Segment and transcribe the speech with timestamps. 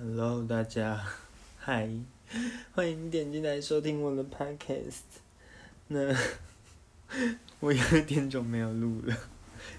[0.00, 1.02] Hello，大家，
[1.58, 1.90] 嗨，
[2.72, 5.00] 欢迎点进来收听我的 Podcast。
[5.88, 6.16] 那
[7.58, 9.16] 我有点久没有录了，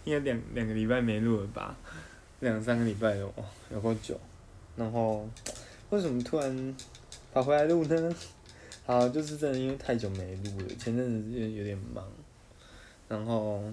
[0.03, 1.77] 应该两两个礼拜没录了吧，
[2.41, 4.19] 两三个礼拜了哦，有够久。
[4.75, 5.25] 然后
[5.89, 6.75] 为什么突然
[7.31, 8.13] 跑回来录呢？
[8.85, 12.05] 好，就是真的因为太久没录了，前阵子有有点忙，
[13.07, 13.63] 然后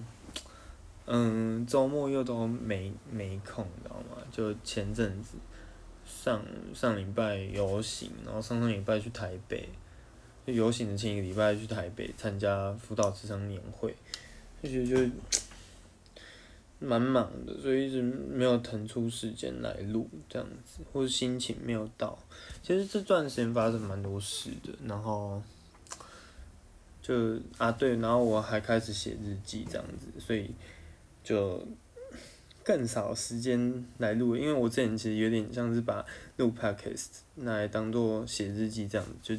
[1.07, 4.23] 嗯，周末又都没没空，你知道吗？
[4.31, 5.35] 就前阵子。
[6.07, 6.41] 上
[6.73, 9.67] 上礼拜游行，然后上上礼拜去台北，
[10.45, 13.93] 就游行的前一个礼拜去台北参加辅导职场年会，
[14.63, 15.11] 就觉得就
[16.79, 22.17] 蛮忙的，所以一直没有腾出时间来录这样子，或者心情没有到。
[22.63, 25.41] 其实这段时间发生蛮多事的，然后
[27.01, 30.51] 就啊对，然后我还开始写日记这样子，所以
[31.23, 31.67] 就。
[32.67, 39.33] 更少时间来录，因为我之前其实有点像是把录 podcast 拿来当做写日记这样，就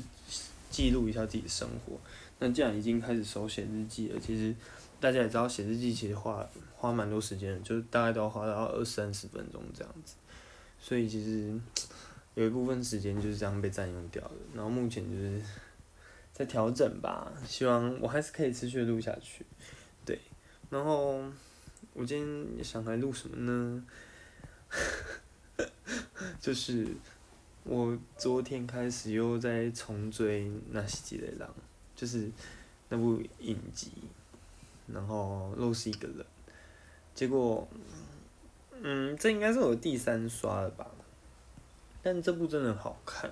[0.71, 2.01] 记录一下自己的生活。
[2.39, 4.55] 那既然已经开始手写日记了，其实
[4.99, 10.15] 大家也知道写日记其实花花蛮多时间的，就大概都要花到二三十分钟这样子。
[10.81, 11.53] 所以其实
[12.35, 14.33] 有一部分时间就是这样被占用掉了。
[14.55, 15.43] 然后目前就是
[16.33, 19.45] 在调整吧，希望我还是可以持续录下去。
[20.07, 20.19] 对，
[20.71, 21.23] 然后。
[21.99, 22.17] 我今
[22.55, 23.85] 天想来录什么呢？
[26.41, 26.87] 就是
[27.65, 31.49] 我昨天开始又在重追《那西吉雷狼》，
[31.97, 32.31] 就是
[32.89, 33.91] 那部影集，
[34.87, 36.25] 然后又是一个人，
[37.17, 37.67] 结果，
[38.81, 40.87] 嗯，这应该是我第三刷了吧？
[42.01, 43.29] 但这部真的好看。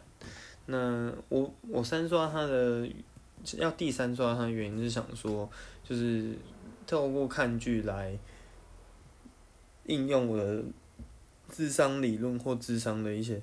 [0.67, 2.91] 那我我三刷它的，
[3.59, 5.49] 要第三刷它的原因是想说，
[5.85, 6.35] 就是
[6.85, 8.19] 透过看剧来。
[9.87, 10.63] 应用我的
[11.51, 13.41] 智商理论或智商的一些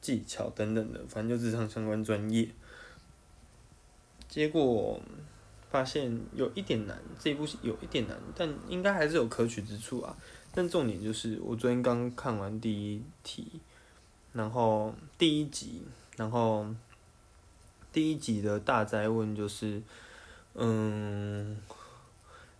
[0.00, 2.48] 技巧等等的，反正就智商相关专业。
[4.28, 5.00] 结果
[5.70, 10.16] 发现有一点难，这一部有一点难，但应该还是有可取之处啊。
[10.52, 13.60] 但重点就是，我昨天刚看完第一题，
[14.32, 15.82] 然后第一集，
[16.16, 16.66] 然后
[17.92, 19.80] 第一集的大灾问就是，
[20.54, 21.56] 嗯，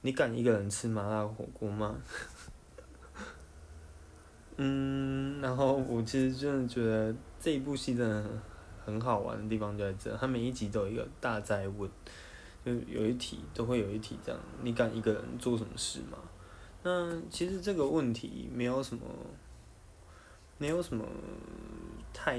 [0.03, 1.97] 你敢一个人吃麻辣火锅吗？
[4.62, 8.22] 嗯，然后我其实真的觉得这一部戏真的
[8.84, 11.91] 很好玩的地方就在这，它每一集都有一个大灾问，
[12.62, 16.19] 就有一题都会有一题这样，你敢一个人做什么事吗？
[16.82, 19.03] 那其实这个问题没有什么，
[20.59, 21.06] 没有什么
[22.12, 22.38] 太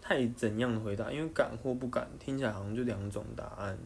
[0.00, 3.78] 太怎样的回答，因为敢或不敢听起来好像就两种答案。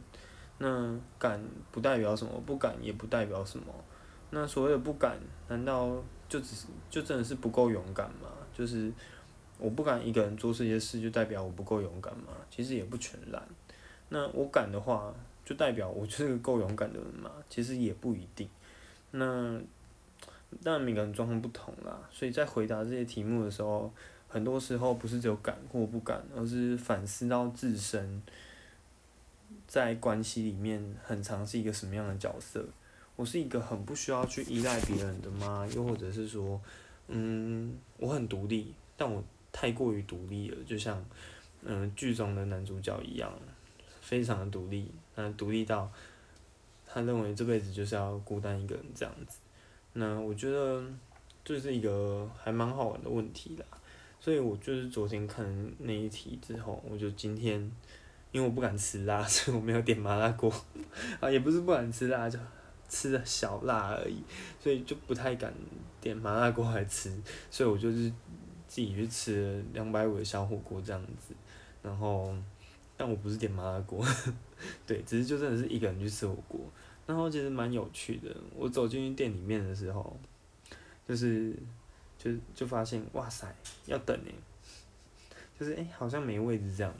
[0.58, 3.66] 那敢不代表什么，不敢也不代表什么。
[4.30, 5.18] 那所谓的不敢，
[5.48, 6.00] 难道？
[6.28, 8.28] 就只是就真的是不够勇敢嘛？
[8.54, 8.92] 就是
[9.58, 12.32] 我不敢一个人做这些事，就代表我不够勇敢嘛？
[12.50, 13.42] 其实也不全然。
[14.10, 17.30] 那我敢的话，就代表我就是个够勇敢的人嘛？
[17.48, 18.48] 其实也不一定。
[19.10, 19.58] 那
[20.62, 23.92] 当然每个人状况不同啦，所以在回答这些题目的时候，
[24.28, 28.22] 很多时候不是只有敢或不敢，而是反思到自身
[29.66, 32.64] 在关系里面很常是一个什么样的角色。
[33.18, 35.68] 我是一个很不需要去依赖别人的吗？
[35.74, 36.60] 又或者是说，
[37.08, 39.20] 嗯，我很独立，但我
[39.50, 41.04] 太过于独立了，就像，
[41.62, 43.32] 嗯，剧中的男主角一样，
[44.00, 45.90] 非常的独立，那独立到，
[46.86, 49.40] 他认为这辈子就是要孤单一个人这样子。
[49.94, 50.84] 那我觉得
[51.44, 53.66] 这是一个还蛮好玩的问题啦，
[54.20, 55.44] 所以我就是昨天看
[55.78, 57.58] 那一题之后，我就今天，
[58.30, 60.54] 因为我不敢吃辣，所以我没有点麻辣锅，
[61.18, 62.38] 啊，也不是不敢吃辣，就。
[62.88, 64.22] 吃的小辣而已，
[64.60, 65.52] 所以就不太敢
[66.00, 67.14] 点麻辣锅来吃，
[67.50, 68.10] 所以我就是
[68.66, 71.34] 自己去吃两百五的小火锅这样子，
[71.82, 72.34] 然后，
[72.96, 74.04] 但我不是点麻辣锅，
[74.86, 76.60] 对，只是就真的是一个人去吃火锅，
[77.06, 78.34] 然后其实蛮有趣的。
[78.56, 80.18] 我走进去店里面的时候，
[81.06, 81.54] 就是
[82.18, 83.46] 就就发现哇塞，
[83.86, 84.32] 要等哎，
[85.58, 86.92] 就是哎好像没位置这样，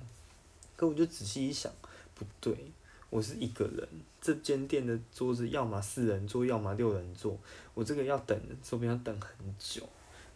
[0.76, 1.70] 可我就仔细一想，
[2.14, 2.72] 不对。
[3.10, 3.88] 我是一个人，
[4.20, 7.38] 这间店的桌子要么四人坐，要么六人坐。
[7.74, 9.82] 我这个要等，说不定要等很久，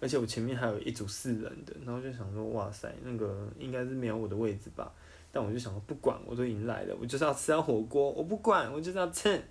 [0.00, 4.92] 而且我前面还有一组四人的，然后就想说，哇塞，那个应该是没有我的位置吧？
[5.30, 9.42] 但我就想说，不管，我都已经来了，我就是要吃到火锅，我不管，我就是要蹭。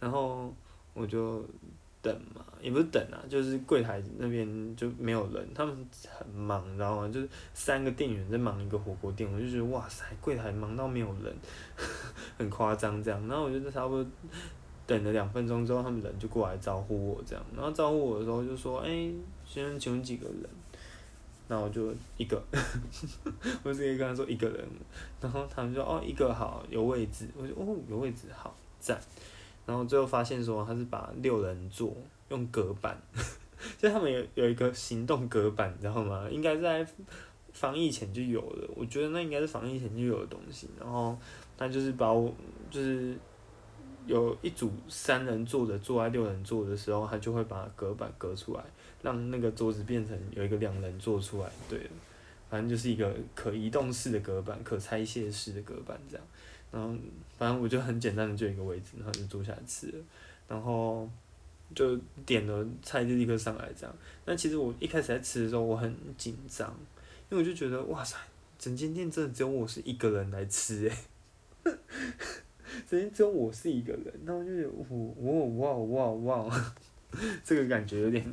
[0.00, 0.54] 然后
[0.94, 1.44] 我就。
[2.00, 5.74] 等嘛，也不是等啊，就是柜台那边就没有人，他们
[6.08, 7.08] 很忙，你知道吗？
[7.08, 11.34] 就是三个店员在忙一个火锅店，我就觉得哇塞，柜台忙到没有人，
[12.38, 13.20] 很夸张这样。
[13.26, 14.10] 然后我就差不多
[14.86, 19.10] 等了两分钟之后，他们人就过来招呼我这样，然后招呼我的时候就说：“哎，
[19.44, 20.48] 先生，请问几个人？”
[21.48, 22.42] 然后我就一个，
[23.64, 24.62] 我直接跟他说一个人，
[25.18, 29.00] 然后他们说哦一个好有位置，我就哦有位置好赞，
[29.68, 31.94] 然后最后发现说他是把六人座
[32.30, 32.98] 用隔板，
[33.76, 36.26] 就他们有有一个行动隔板，你知道吗？
[36.30, 36.86] 应该在
[37.52, 41.14] 防疫前就有了，我觉得那应该是防疫前就有的东西，然后
[41.58, 42.34] 他就是把我
[42.70, 43.14] 就是
[44.06, 48.64] 有一组三人坐的坐在六人座的时候，他就会把隔板隔出来。
[49.00, 51.88] 让那个桌子变成有一个两人坐出来，对，
[52.50, 56.26] 反正就是一个可移动式的隔板，可拆卸式的隔板这样。
[56.70, 56.94] 然后
[57.38, 59.92] 反正我就很简单的就一个位置，然后就坐下来吃，
[60.48, 61.08] 然后
[61.74, 63.94] 就点了菜就立刻上来这样。
[64.24, 66.68] 但其实我一开始在吃的时候我很紧张，
[67.30, 68.16] 因为我就觉得哇塞，
[68.58, 71.72] 整间店真的只有我是一个人来吃诶，
[72.88, 76.74] 整间只有我是一个人，然后就觉得哇哇哇哇哇，
[77.44, 78.24] 这个感觉有点。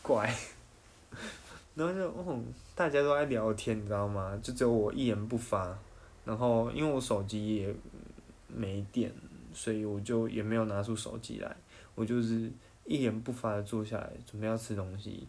[0.00, 0.34] 怪，
[1.74, 2.42] 然后就哦，
[2.74, 4.40] 大家都在聊天，你知道吗？
[4.42, 5.78] 就只有我一言不发。
[6.28, 7.74] 然后因为我手机也
[8.46, 9.10] 没电，
[9.54, 11.56] 所以我就也没有拿出手机来，
[11.94, 12.52] 我就是
[12.84, 15.26] 一言不发的坐下来准备要吃东西。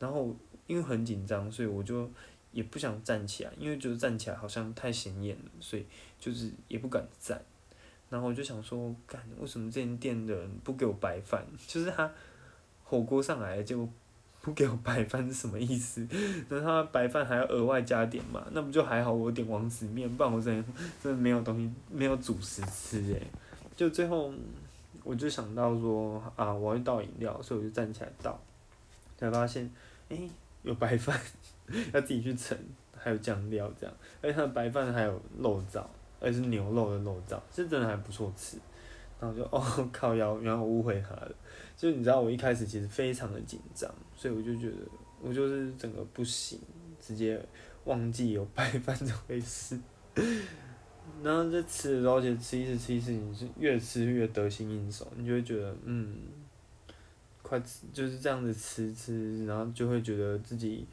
[0.00, 0.34] 然后
[0.66, 2.10] 因为很紧张，所以我就
[2.50, 5.86] 也不想站起来，因为觉得站起来好像太显眼了，所以
[6.18, 7.40] 就是也不敢站。
[8.08, 11.46] 然后我就想说，干，为什么这间店的人不给我白饭？
[11.66, 12.12] 就是他。
[12.82, 13.88] 火锅上来就
[14.42, 16.06] 不给我白饭是什么意思？
[16.48, 18.42] 那他白饭还要额外加点嘛？
[18.52, 19.12] 那不就还好？
[19.12, 20.64] 我点王子面，不然我真的
[21.02, 23.26] 真的没有东西，没有主食吃诶。
[23.76, 24.32] 就最后
[25.04, 28.40] 我就想到说啊，我要倒饮料，所以我就站起来倒，
[29.18, 29.70] 才发现
[30.08, 30.28] 诶，
[30.62, 31.18] 有白饭
[31.92, 32.56] 要自己去盛，
[32.96, 35.84] 还有酱料这样，而且他的白饭还有肉燥，
[36.18, 38.56] 而且是牛肉的肉燥，这真的还不错吃。
[39.20, 39.62] 然后就哦
[39.92, 41.34] 靠腰，然后误会他了。
[41.76, 44.76] 就你知道，我一开始其实非常的紧张，所以我就觉得
[45.22, 46.58] 我就是整个不行，
[47.00, 47.40] 直接
[47.84, 49.78] 忘记有白饭这回事。
[51.22, 56.18] 然后在吃的时候，而且吃一次吃一次，你是越吃越得心应手，你就会觉得嗯，
[57.42, 60.86] 快吃就是这样子吃吃，然后就会觉得自己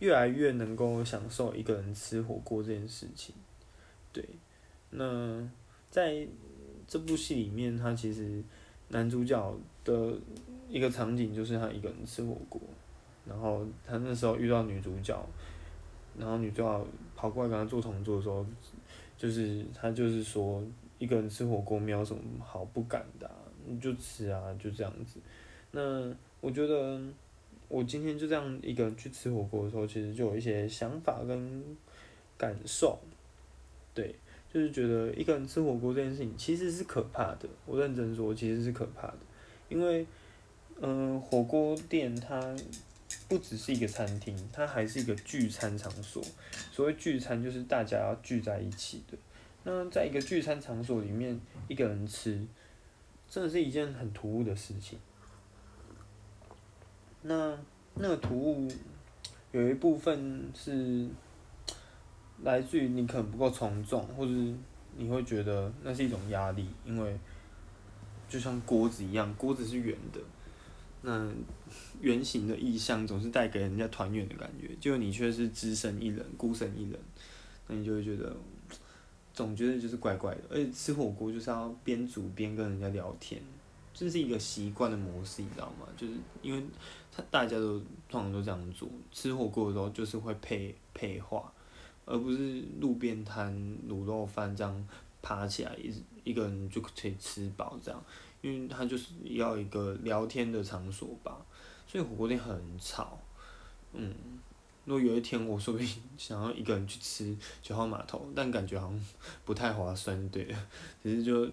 [0.00, 3.34] 越来越能够享受一个人吃火锅这件事情。
[4.12, 4.24] 对，
[4.90, 5.48] 那
[5.90, 6.26] 在
[6.88, 8.42] 这部戏里面，他其实。
[8.90, 9.54] 男主角
[9.84, 10.14] 的
[10.66, 12.58] 一个场景就是他一个人吃火锅，
[13.26, 15.14] 然后他那时候遇到女主角，
[16.18, 18.46] 然后女主角跑过来跟他做同桌的时候，
[19.18, 20.64] 就是他就是说
[20.98, 23.30] 一个人吃火锅没有什么好不敢的，
[23.66, 25.20] 你就吃啊，就这样子。
[25.72, 26.98] 那我觉得
[27.68, 31.62] 我今天就这样一个人去吃火锅的时候，其实就有一些想法跟
[32.38, 32.98] 感受，
[33.92, 34.14] 对。
[34.50, 39.18] 就是觉得一个人吃火锅这件事情其实是可怕的，我认真说其实是可怕的，
[39.68, 40.06] 因为，
[40.80, 42.56] 嗯，火锅店它
[43.28, 46.22] 不只是一个餐厅，它还是一个聚餐场所。
[46.72, 49.18] 所谓聚餐就是大家要聚在一起的。
[49.64, 52.42] 那在一个聚餐场所里面，一个人吃，
[53.28, 54.98] 真的是一件很突兀的事情。
[57.20, 57.54] 那
[57.96, 58.66] 那个突兀
[59.52, 61.06] 有一部分是。
[62.42, 64.30] 来自于你可能不够从众，或者
[64.96, 67.18] 你会觉得那是一种压力，因为
[68.28, 70.20] 就像锅子一样，锅子是圆的，
[71.02, 71.28] 那
[72.00, 76.98] 圆形的意象总是带给人家团圆的感觉，就你却是只身一人，孤身一人，
[77.66, 78.36] 那你就会觉得
[79.32, 80.40] 总觉得就是怪怪的。
[80.50, 83.42] 而且吃火锅就是要边煮边跟人家聊天，
[83.92, 85.86] 这是一个习惯的模式，你知道吗？
[85.96, 86.62] 就是因为
[87.10, 87.78] 他大家都
[88.08, 91.52] 通常都这样做，吃火锅的时候就是会配配话。
[92.10, 93.54] 而不是路边摊
[93.86, 94.88] 卤肉饭这样
[95.20, 95.92] 爬起来一
[96.24, 98.04] 一个人就可以吃饱这样，
[98.40, 101.36] 因为它就是要一个聊天的场所吧，
[101.86, 103.18] 所以火锅店很吵，
[103.92, 104.14] 嗯，
[104.86, 105.86] 如果有一天我说不定
[106.16, 109.04] 想要一个人去吃九号码头，但感觉好像
[109.44, 110.48] 不太划算，对，
[111.02, 111.46] 其实就，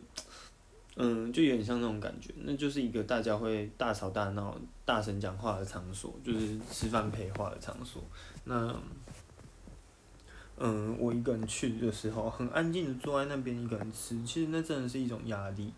[0.95, 8.01] 嗯，就有点像那种感觉，那就是一个大家会大吵大闹、大声讲话的场所，就是吃饭陪话的场所，
[8.45, 8.73] 那。
[10.57, 15.73] 嗯，我一个人去的时候，很安静的坐在那边一个人吃，其实那真的是一种压力，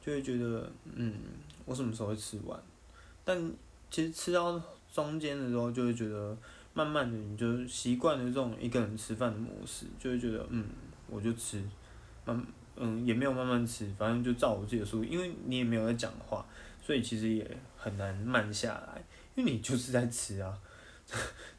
[0.00, 1.14] 就会觉得，嗯，
[1.66, 2.58] 我什么时候会吃完？
[3.22, 3.52] 但
[3.90, 4.58] 其实吃到
[4.90, 6.34] 中间的时候，就会觉得，
[6.72, 10.68] 慢慢的你就习惯了这种一个人吃饭的模式，就会觉得，嗯，
[11.10, 11.62] 我就吃，
[12.24, 16.46] 慢，嗯，也没有慢慢吃，反正就照我自己的速度，因为你也没有在讲话，
[16.82, 19.04] 所以其实也很难慢下来，
[19.34, 20.58] 因为你就是在吃啊，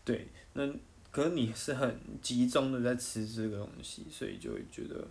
[0.03, 0.67] 对，那。
[1.15, 5.07] 可是你是很集中的在吃这个东西，所以就会觉得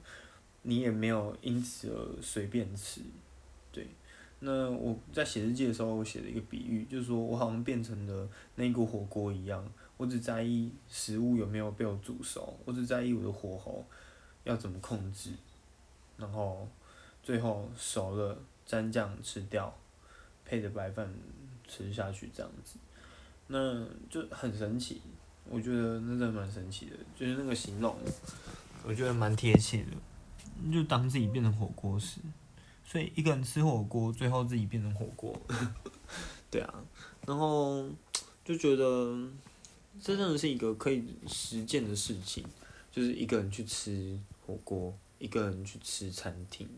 [0.61, 3.01] 你也没有因此而随便吃，
[3.73, 3.89] 对。
[4.41, 13.83] 那我在写日记的时候，我写了一个比喻，就是说我好像变成了那锅火锅一样，我只在意食物有没有被我煮熟，我只在意我的火候
[14.43, 15.31] 要怎么控制，
[16.19, 16.69] 然后
[17.23, 19.75] 最后熟了蘸酱吃掉，
[20.45, 21.11] 配着白饭
[21.67, 22.77] 吃下去这样子，
[23.47, 25.01] 那就很神奇，
[25.49, 27.97] 我觉得那真的蛮神奇的，就是那个形容，
[28.85, 32.21] 我觉得蛮贴切的，就当自己变成火锅时。
[32.87, 35.35] 所以一个人吃火锅，最后自己变成火锅，
[36.51, 36.85] 对啊，
[37.27, 37.89] 然后
[38.45, 39.17] 就觉得
[40.01, 42.45] 这真的是一个可以实践的事情，
[42.93, 46.69] 就是一个人去吃火锅，一个人去吃餐厅，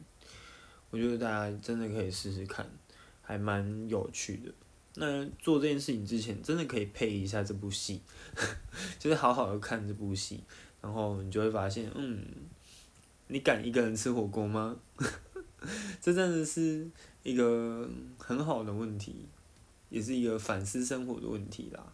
[0.91, 2.71] 我觉得大家真的可以试试看，
[3.21, 4.53] 还蛮有趣的。
[4.97, 8.01] 那做这件事情之前，真的可以配一下这部戏，
[8.99, 10.43] 就是好好的看这部戏，
[10.81, 12.25] 然后你就会发现，嗯，
[13.29, 14.77] 你敢一个人吃火锅吗？
[16.01, 16.89] 这真的是
[17.23, 17.89] 一个
[18.19, 19.27] 很好的问题，
[19.91, 21.93] 也是一个反思生活的问题啦。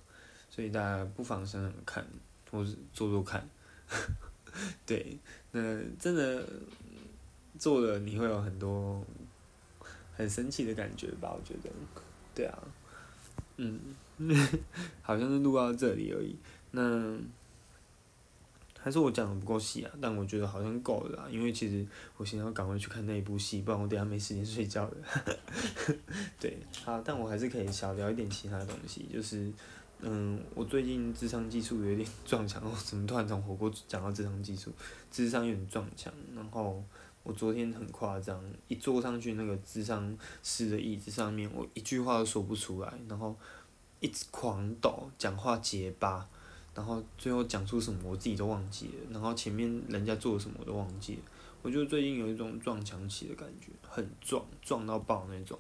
[0.51, 2.07] 所以大家不妨想想看，
[2.51, 3.49] 或是做做看。
[4.85, 5.19] 对，
[5.51, 5.61] 那
[5.99, 6.47] 真的
[7.59, 9.03] 做了你会有很多
[10.15, 11.33] 很神奇的感觉吧？
[11.35, 11.71] 我觉得，
[12.35, 12.63] 对啊，
[13.57, 13.81] 嗯，
[15.03, 16.37] 好像是录到这里而已。
[16.71, 17.19] 那。
[18.85, 24.97] 还是我讲的不够细啊，但我觉得好像够了，因为其实我现在要赶快去看那一部戏，不然我等下没时间睡觉了。
[26.41, 29.53] 对，好，但我还是可以小聊一点其他东西，就是，
[30.01, 34.73] 嗯，我最近智商技术有点撞墙，我怎么突然从火锅讲到智商技术？
[35.13, 36.83] 智商有点撞墙，然后
[37.23, 43.37] 我昨天很夸张，一坐上去那个智商室的椅子上面，我一句话都说不出来，然后
[44.01, 46.29] 一直狂抖，讲话结巴。
[46.75, 51.21] 然后最后讲出什么我自己都忘记了，然后前面人家做什么我都忘记了。
[51.61, 55.59] 我就最近有一种撞墙期的感觉，很撞，撞到爆那种，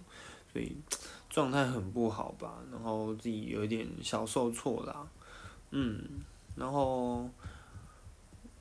[0.50, 0.75] 所以
[1.28, 2.59] 状态很不好吧。
[2.73, 5.07] 然后自己有一点小受挫啦，
[5.71, 6.02] 嗯，
[6.57, 7.28] 然后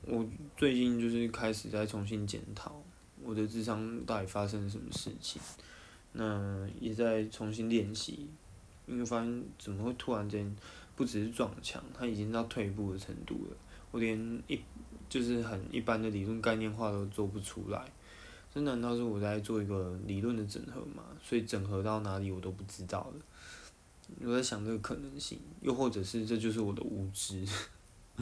[0.02, 0.22] 我
[0.54, 2.82] 最近就是开始在重新检讨
[3.24, 5.40] 我的智商到底发生了什么事情，
[6.12, 8.28] 那也在重新练习，
[8.86, 10.56] 因为发现怎么会突然间。
[10.94, 13.56] 不只是撞墙，他已经到退步的程度了。
[13.90, 14.60] 我连一
[15.08, 17.90] 就是很一般的理论概念化都做不出来，
[18.54, 21.02] 这难道是我在做一个理论的整合吗？
[21.24, 23.22] 所以整合到哪里我都不知道了。
[24.20, 27.42] 我在想这个可能性，又或者是这就是我的无知。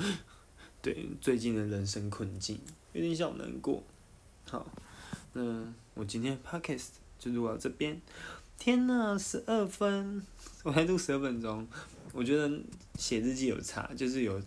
[0.81, 2.57] 对，最近的人生困境
[2.93, 3.83] 有点小难过。
[4.47, 4.65] 好，
[5.33, 8.01] 那我今天 podcast 就录到这边。
[8.59, 10.23] 天呐，十二分，
[10.65, 11.67] 我还录十二分钟。
[12.13, 12.51] 我觉得
[12.97, 14.43] 写日记有差，就是有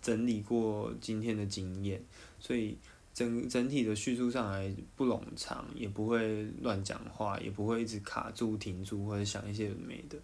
[0.00, 2.02] 整理过今天的经验，
[2.40, 2.76] 所以
[3.14, 10.18] 整整体的叙述上来不冗长，也不会乱讲话，也不会一直卡住、停住或者想一些没的，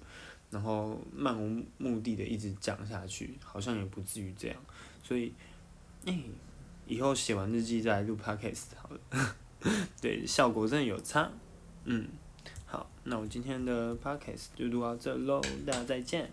[0.50, 4.56] 然后漫无目的的一直讲下去，好像也不至于这样，
[5.04, 5.32] 所以，
[6.06, 6.18] 哎，
[6.86, 9.36] 以后写完日记再录 podcast 好了，
[10.00, 11.30] 对，效果真的有差，
[11.84, 12.08] 嗯，
[12.66, 16.30] 好，那我今天的 podcast 就录到这喽，大家再见。